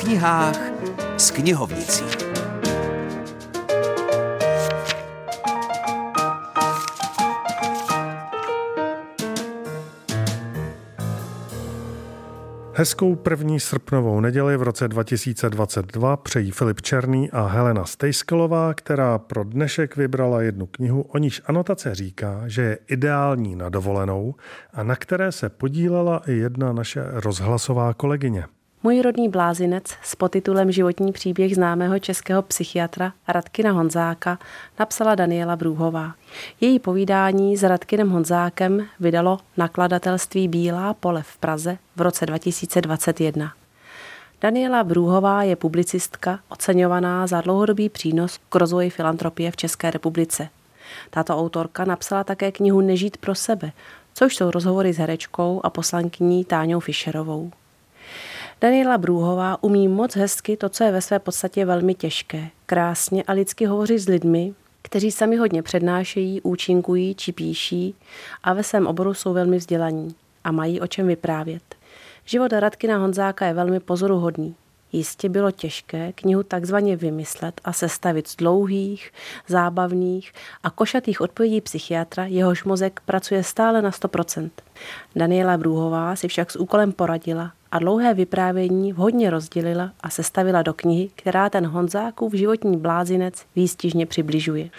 knihách 0.00 0.58
s 1.16 1.30
knihovnicí. 1.30 2.04
Hezkou 12.72 13.14
první 13.14 13.60
srpnovou 13.60 14.20
neděli 14.20 14.56
v 14.56 14.62
roce 14.62 14.88
2022 14.88 16.16
přejí 16.16 16.50
Filip 16.50 16.80
Černý 16.80 17.30
a 17.30 17.46
Helena 17.46 17.84
Stejskalová, 17.84 18.74
která 18.74 19.18
pro 19.18 19.44
dnešek 19.44 19.96
vybrala 19.96 20.42
jednu 20.42 20.66
knihu, 20.66 21.02
o 21.02 21.18
níž 21.18 21.42
anotace 21.46 21.94
říká, 21.94 22.42
že 22.46 22.62
je 22.62 22.78
ideální 22.88 23.56
na 23.56 23.68
dovolenou 23.68 24.34
a 24.72 24.82
na 24.82 24.96
které 24.96 25.32
se 25.32 25.48
podílela 25.48 26.22
i 26.26 26.32
jedna 26.32 26.72
naše 26.72 27.04
rozhlasová 27.06 27.94
kolegyně. 27.94 28.44
Můj 28.86 29.02
rodný 29.02 29.28
blázinec 29.28 29.84
s 30.02 30.14
podtitulem 30.14 30.72
Životní 30.72 31.12
příběh 31.12 31.54
známého 31.54 31.98
českého 31.98 32.42
psychiatra 32.42 33.12
Radkina 33.28 33.72
Honzáka 33.72 34.38
napsala 34.78 35.14
Daniela 35.14 35.56
Brůhová. 35.56 36.14
Její 36.60 36.78
povídání 36.78 37.56
s 37.56 37.62
Radkinem 37.62 38.10
Honzákem 38.10 38.86
vydalo 39.00 39.38
nakladatelství 39.56 40.48
Bílá 40.48 40.94
pole 40.94 41.22
v 41.22 41.36
Praze 41.36 41.78
v 41.96 42.00
roce 42.00 42.26
2021. 42.26 43.52
Daniela 44.40 44.84
Brůhová 44.84 45.42
je 45.42 45.56
publicistka 45.56 46.40
oceňovaná 46.48 47.26
za 47.26 47.40
dlouhodobý 47.40 47.88
přínos 47.88 48.38
k 48.48 48.54
rozvoji 48.54 48.90
filantropie 48.90 49.50
v 49.50 49.56
České 49.56 49.90
republice. 49.90 50.48
Tato 51.10 51.38
autorka 51.38 51.84
napsala 51.84 52.24
také 52.24 52.52
knihu 52.52 52.80
Nežít 52.80 53.16
pro 53.16 53.34
sebe, 53.34 53.72
což 54.14 54.36
jsou 54.36 54.50
rozhovory 54.50 54.92
s 54.92 54.98
herečkou 54.98 55.60
a 55.64 55.70
poslankyní 55.70 56.44
Táňou 56.44 56.80
Fischerovou. 56.80 57.50
Daniela 58.60 58.98
Brůhová 58.98 59.62
umí 59.62 59.88
moc 59.88 60.16
hezky 60.16 60.56
to, 60.56 60.68
co 60.68 60.84
je 60.84 60.92
ve 60.92 61.00
své 61.00 61.18
podstatě 61.18 61.64
velmi 61.64 61.94
těžké. 61.94 62.48
Krásně 62.66 63.22
a 63.22 63.32
lidsky 63.32 63.66
hovořit 63.66 63.98
s 63.98 64.08
lidmi, 64.08 64.54
kteří 64.82 65.10
sami 65.10 65.36
hodně 65.36 65.62
přednášejí, 65.62 66.40
účinkují 66.40 67.14
či 67.14 67.32
píší 67.32 67.94
a 68.42 68.52
ve 68.52 68.62
svém 68.62 68.86
oboru 68.86 69.14
jsou 69.14 69.32
velmi 69.32 69.56
vzdělaní 69.56 70.14
a 70.44 70.52
mají 70.52 70.80
o 70.80 70.86
čem 70.86 71.06
vyprávět. 71.06 71.62
Život 72.24 72.52
Radkina 72.52 72.98
Honzáka 72.98 73.46
je 73.46 73.54
velmi 73.54 73.80
pozoruhodný. 73.80 74.54
Jistě 74.92 75.28
bylo 75.28 75.50
těžké 75.50 76.12
knihu 76.12 76.42
takzvaně 76.42 76.96
vymyslet 76.96 77.60
a 77.64 77.72
sestavit 77.72 78.28
z 78.28 78.36
dlouhých, 78.36 79.12
zábavných 79.48 80.32
a 80.62 80.70
košatých 80.70 81.20
odpovědí 81.20 81.60
psychiatra, 81.60 82.24
jehož 82.24 82.64
mozek 82.64 83.00
pracuje 83.04 83.42
stále 83.42 83.82
na 83.82 83.90
100%. 83.90 84.50
Daniela 85.16 85.56
Brůhová 85.56 86.16
si 86.16 86.28
však 86.28 86.50
s 86.50 86.56
úkolem 86.56 86.92
poradila 86.92 87.52
a 87.76 87.78
dlouhé 87.78 88.14
vyprávění 88.14 88.92
vhodně 88.92 89.30
rozdělila 89.30 89.92
a 90.00 90.10
sestavila 90.10 90.62
do 90.62 90.74
knihy, 90.74 91.10
která 91.16 91.50
ten 91.50 91.66
Honzákův 91.66 92.34
životní 92.34 92.76
blázinec 92.76 93.46
výstižně 93.56 94.06
přibližuje. 94.06 94.70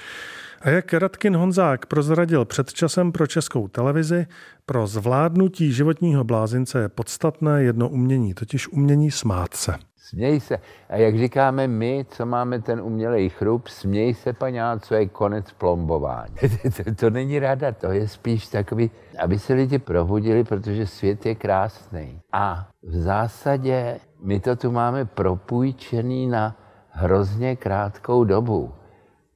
A 0.61 0.69
jak 0.69 0.93
Radkin 0.93 1.35
Honzák 1.35 1.85
prozradil 1.85 2.45
před 2.45 2.73
časem 2.73 3.11
pro 3.11 3.27
českou 3.27 3.67
televizi, 3.67 4.27
pro 4.65 4.87
zvládnutí 4.87 5.73
životního 5.73 6.23
blázince 6.23 6.79
je 6.79 6.89
podstatné 6.89 7.63
jedno 7.63 7.89
umění, 7.89 8.33
totiž 8.33 8.67
umění 8.67 9.11
smát 9.11 9.53
se. 9.53 9.73
Směj 9.97 10.39
se. 10.39 10.59
A 10.89 10.95
jak 10.95 11.17
říkáme 11.17 11.67
my, 11.67 12.05
co 12.09 12.25
máme 12.25 12.61
ten 12.61 12.81
umělej 12.81 13.29
chrup, 13.29 13.67
směj 13.67 14.13
se, 14.13 14.33
paňá, 14.33 14.79
co 14.79 14.95
je 14.95 15.07
konec 15.07 15.51
plombování. 15.51 16.35
to, 16.83 16.95
to 16.95 17.09
není 17.09 17.39
rada, 17.39 17.71
to 17.71 17.91
je 17.91 18.07
spíš 18.07 18.47
takový, 18.47 18.91
aby 19.19 19.39
se 19.39 19.53
lidi 19.53 19.79
probudili, 19.79 20.43
protože 20.43 20.87
svět 20.87 21.25
je 21.25 21.35
krásný. 21.35 22.21
A 22.31 22.67
v 22.83 22.95
zásadě 22.95 23.99
my 24.23 24.39
to 24.39 24.55
tu 24.55 24.71
máme 24.71 25.05
propůjčený 25.05 26.27
na 26.27 26.55
hrozně 26.89 27.55
krátkou 27.55 28.23
dobu. 28.23 28.73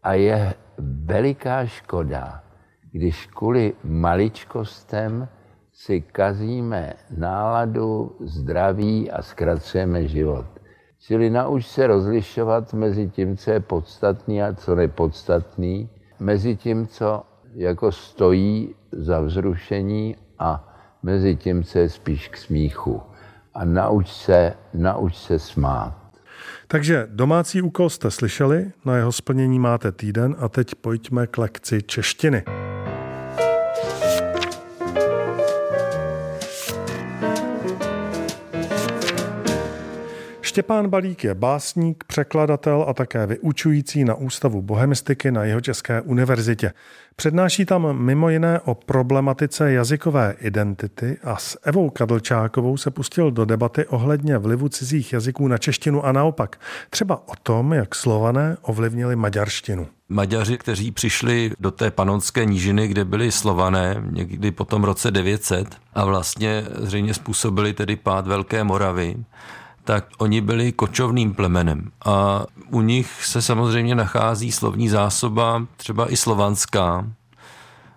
A 0.04 0.14
je 0.14 0.54
veliká 1.06 1.66
škoda, 1.66 2.44
když 2.92 3.28
kvůli 3.28 3.74
maličkostem 3.84 5.28
si 5.86 6.02
kazíme 6.02 6.94
náladu, 7.18 8.16
zdraví 8.19 9.12
a 9.12 9.22
zkracujeme 9.22 10.08
život. 10.08 10.46
Čili 11.00 11.30
nauč 11.30 11.66
se 11.66 11.88
rozlišovat 11.88 12.74
mezi 12.74 13.08
tím, 13.08 13.38
co 13.38 13.52
je 13.52 13.59
podstatný 13.59 14.44
a 14.44 14.53
co 14.53 14.75
nepodstatný, 14.75 15.90
mezi 16.20 16.56
tím, 16.56 16.88
co 16.88 17.24
jako 17.53 17.91
stojí 17.91 18.75
za 18.91 19.20
vzrušení 19.20 20.16
a 20.40 20.78
mezi 21.03 21.36
tím, 21.36 21.64
co 21.64 21.80
je 21.80 21.90
spíš 21.90 22.28
k 22.28 22.38
smíchu. 22.38 23.02
A 23.53 23.66
nauč 23.66 24.12
se, 24.14 24.53
nauč 24.74 25.16
se 25.16 25.40
smát. 25.40 25.97
Takže 26.68 27.08
domácí 27.09 27.62
úkol 27.62 27.90
jste 27.90 28.12
slyšeli, 28.12 28.72
na 28.86 28.96
jeho 28.96 29.12
splnění 29.12 29.59
máte 29.59 29.91
týden 29.91 30.36
a 30.40 30.50
teď 30.50 30.75
pojďme 30.75 31.28
k 31.28 31.38
lekci 31.38 31.81
češtiny. 31.84 32.44
Štěpán 40.52 40.88
Balík 40.88 41.24
je 41.24 41.36
básník, 41.36 42.04
překladatel 42.08 42.86
a 42.88 42.94
také 42.94 43.28
vyučující 43.28 44.04
na 44.04 44.16
Ústavu 44.16 44.62
bohemistiky 44.62 45.32
na 45.32 45.44
jeho 45.44 45.62
České 45.62 46.02
univerzitě. 46.02 46.74
Přednáší 47.16 47.66
tam 47.66 47.98
mimo 47.98 48.30
jiné 48.30 48.60
o 48.60 48.76
problematice 48.76 49.72
jazykové 49.72 50.36
identity 50.40 51.18
a 51.24 51.38
s 51.38 51.58
Evou 51.64 51.90
Kadlčákovou 51.90 52.78
se 52.78 52.92
pustil 52.92 53.32
do 53.32 53.46
debaty 53.46 53.86
ohledně 53.86 54.38
vlivu 54.38 54.70
cizích 54.70 55.14
jazyků 55.14 55.48
na 55.48 55.58
češtinu 55.58 56.06
a 56.06 56.12
naopak. 56.12 56.60
Třeba 56.90 57.28
o 57.28 57.34
tom, 57.44 57.74
jak 57.74 57.96
slované 57.96 58.58
ovlivnili 58.62 59.16
maďarštinu. 59.16 59.88
Maďaři, 60.10 60.58
kteří 60.58 60.92
přišli 60.92 61.52
do 61.60 61.72
té 61.72 61.92
panonské 61.92 62.46
nížiny, 62.46 62.88
kde 62.88 63.06
byli 63.06 63.32
slované, 63.32 64.04
někdy 64.10 64.52
po 64.52 64.66
tom 64.66 64.84
roce 64.84 65.12
900 65.12 65.68
a 65.94 66.06
vlastně 66.06 66.66
zřejmě 66.78 67.14
způsobili 67.14 67.74
tedy 67.74 67.96
pád 67.96 68.28
Velké 68.28 68.64
Moravy, 68.64 69.16
tak 69.91 70.06
oni 70.18 70.41
byli 70.41 70.72
kočovným 70.72 71.34
plemenem. 71.34 71.91
A 72.06 72.46
u 72.69 72.81
nich 72.81 73.25
se 73.25 73.41
samozřejmě 73.41 73.96
nachází 73.96 74.52
slovní 74.52 74.90
zásoba, 74.90 75.66
třeba 75.78 76.12
i 76.12 76.18
slovanská. 76.18 77.07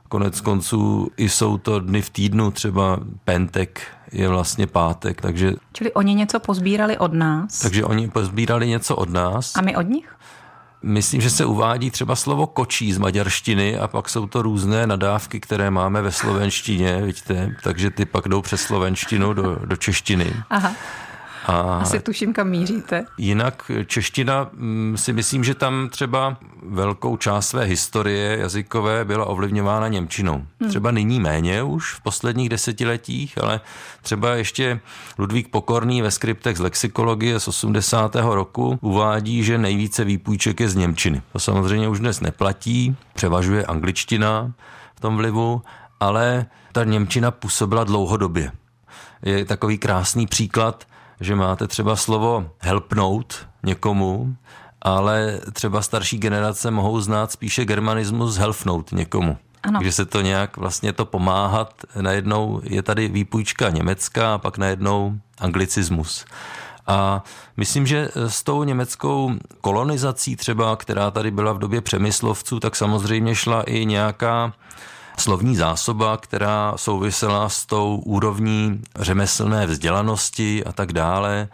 Konec 0.08 0.40
konců 0.40 1.10
i 1.16 1.28
jsou 1.28 1.58
to 1.58 1.80
dny 1.80 2.02
v 2.02 2.10
týdnu, 2.10 2.50
třeba 2.50 3.00
pentek 3.24 3.80
je 4.12 4.28
vlastně 4.28 4.66
pátek, 4.66 5.20
takže... 5.20 5.52
Čili 5.72 5.92
oni 5.92 6.14
něco 6.14 6.40
pozbírali 6.40 6.98
od 6.98 7.12
nás? 7.12 7.58
Takže 7.58 7.84
oni 7.84 8.10
pozbírali 8.10 8.68
něco 8.68 8.96
od 8.96 9.10
nás. 9.10 9.56
A 9.56 9.60
my 9.60 9.76
od 9.76 9.88
nich? 9.88 10.16
Myslím, 10.82 11.20
že 11.20 11.30
se 11.30 11.44
uvádí 11.44 11.90
třeba 11.90 12.16
slovo 12.16 12.46
kočí 12.46 12.92
z 12.92 12.98
maďarštiny 12.98 13.78
a 13.78 13.88
pak 13.88 14.08
jsou 14.08 14.26
to 14.26 14.42
různé 14.42 14.86
nadávky, 14.86 15.40
které 15.40 15.70
máme 15.70 16.02
ve 16.02 16.12
slovenštině, 16.12 17.02
vidíte, 17.02 17.56
takže 17.62 17.90
ty 17.90 18.04
pak 18.04 18.28
jdou 18.28 18.42
přes 18.42 18.60
slovenštinu 18.60 19.34
do, 19.34 19.56
do 19.64 19.76
češtiny. 19.76 20.32
Aha. 20.50 20.72
A 21.46 21.78
Asi 21.78 22.00
tuším, 22.00 22.32
kam 22.32 22.48
míříte. 22.48 23.04
Jinak 23.18 23.70
čeština 23.86 24.48
mm, 24.52 24.96
si 24.96 25.12
myslím, 25.12 25.44
že 25.44 25.54
tam 25.54 25.88
třeba 25.88 26.36
velkou 26.62 27.16
část 27.16 27.48
své 27.48 27.64
historie 27.64 28.38
jazykové 28.38 29.04
byla 29.04 29.24
ovlivňována 29.24 29.88
Němčinou. 29.88 30.46
Hmm. 30.60 30.70
Třeba 30.70 30.90
nyní 30.90 31.20
méně 31.20 31.62
už 31.62 31.92
v 31.92 32.00
posledních 32.00 32.48
desetiletích, 32.48 33.38
ale 33.42 33.60
třeba 34.02 34.34
ještě 34.34 34.80
Ludvík 35.18 35.48
Pokorný 35.48 36.02
ve 36.02 36.10
skriptech 36.10 36.56
z 36.56 36.60
lexikologie 36.60 37.40
z 37.40 37.48
80. 37.48 38.14
roku 38.14 38.78
uvádí, 38.80 39.44
že 39.44 39.58
nejvíce 39.58 40.04
výpůjček 40.04 40.60
je 40.60 40.68
z 40.68 40.74
Němčiny. 40.74 41.22
To 41.32 41.38
samozřejmě 41.38 41.88
už 41.88 42.00
dnes 42.00 42.20
neplatí, 42.20 42.96
převažuje 43.14 43.64
angličtina 43.66 44.52
v 44.96 45.00
tom 45.00 45.16
vlivu, 45.16 45.62
ale 46.00 46.46
ta 46.72 46.84
Němčina 46.84 47.30
působila 47.30 47.84
dlouhodobě. 47.84 48.52
Je 49.22 49.44
takový 49.44 49.78
krásný 49.78 50.26
příklad, 50.26 50.84
že 51.24 51.34
máte 51.34 51.66
třeba 51.66 51.96
slovo 51.96 52.50
helpnout 52.58 53.48
někomu, 53.62 54.36
ale 54.82 55.40
třeba 55.52 55.82
starší 55.82 56.18
generace 56.18 56.70
mohou 56.70 57.00
znát 57.00 57.32
spíše 57.32 57.64
germanismus 57.64 58.36
helpnout 58.36 58.92
někomu. 58.92 59.38
Ano. 59.62 59.78
Takže 59.78 59.92
se 59.92 60.04
to 60.04 60.20
nějak 60.20 60.56
vlastně 60.56 60.92
to 60.92 61.04
pomáhat, 61.04 61.74
najednou 62.00 62.60
je 62.64 62.82
tady 62.82 63.08
výpůjčka 63.08 63.70
německá 63.70 64.34
a 64.34 64.38
pak 64.38 64.58
najednou 64.58 65.18
anglicismus. 65.38 66.24
A 66.86 67.24
myslím, 67.56 67.86
že 67.86 68.08
s 68.14 68.42
tou 68.42 68.64
německou 68.64 69.32
kolonizací 69.60 70.36
třeba, 70.36 70.76
která 70.76 71.10
tady 71.10 71.30
byla 71.30 71.52
v 71.52 71.58
době 71.58 71.80
přemyslovců, 71.80 72.60
tak 72.60 72.76
samozřejmě 72.76 73.34
šla 73.34 73.62
i 73.62 73.86
nějaká 73.86 74.52
slovní 75.18 75.56
zásoba, 75.56 76.16
která 76.16 76.72
souvisela 76.76 77.48
s 77.48 77.66
tou 77.66 77.96
úrovní 77.96 78.82
řemeslné 78.98 79.66
vzdělanosti 79.66 80.64
a 80.64 80.72
tak 80.72 80.92
dále. 80.92 81.48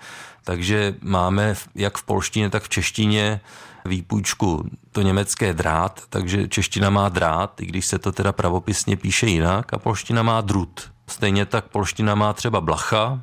Takže 0.45 0.95
máme 1.03 1.55
jak 1.75 1.99
v 1.99 2.03
polštině, 2.03 2.51
tak 2.51 2.63
v 2.63 2.69
češtině 2.69 3.41
výpůjčku 3.85 4.71
to 4.93 5.03
německé 5.03 5.55
drát, 5.55 6.03
takže 6.11 6.49
čeština 6.49 6.91
má 6.91 7.09
drát, 7.09 7.61
i 7.61 7.67
když 7.67 7.87
se 7.87 7.99
to 7.99 8.13
teda 8.13 8.33
pravopisně 8.33 8.97
píše 8.97 9.27
jinak, 9.27 9.75
a 9.75 9.79
polština 9.79 10.23
má 10.23 10.41
drut. 10.41 10.91
Stejně 11.07 11.47
tak 11.47 11.65
polština 11.65 12.15
má 12.15 12.33
třeba 12.33 12.61
blacha 12.61 13.23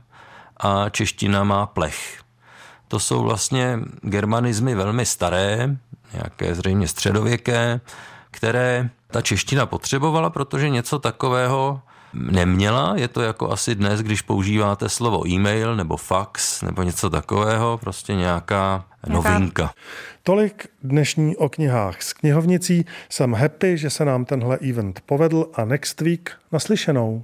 a 0.57 0.89
čeština 0.89 1.43
má 1.43 1.65
plech. 1.65 2.21
To 2.87 2.99
jsou 2.99 3.23
vlastně 3.23 3.79
germanizmy 4.01 4.75
velmi 4.75 5.05
staré, 5.05 5.77
nějaké 6.13 6.55
zřejmě 6.55 6.87
středověké, 6.87 7.81
které 8.37 8.89
ta 9.07 9.21
čeština 9.21 9.65
potřebovala, 9.65 10.29
protože 10.29 10.69
něco 10.69 10.99
takového 10.99 11.81
neměla. 12.13 12.93
Je 12.95 13.07
to 13.07 13.21
jako 13.21 13.51
asi 13.51 13.75
dnes, 13.75 14.01
když 14.01 14.21
používáte 14.21 14.89
slovo 14.89 15.27
e-mail 15.27 15.75
nebo 15.75 15.97
fax 15.97 16.61
nebo 16.61 16.83
něco 16.83 17.09
takového, 17.09 17.77
prostě 17.77 18.15
nějaká 18.15 18.85
novinka. 19.07 19.71
Tolik 20.23 20.67
dnešní 20.83 21.35
o 21.37 21.49
knihách 21.49 22.01
s 22.01 22.13
knihovnicí. 22.13 22.85
Jsem 23.09 23.33
happy, 23.33 23.77
že 23.77 23.89
se 23.89 24.05
nám 24.05 24.25
tenhle 24.25 24.57
event 24.57 25.01
povedl 25.05 25.45
a 25.53 25.65
next 25.65 26.01
week 26.01 26.31
naslyšenou. 26.51 27.23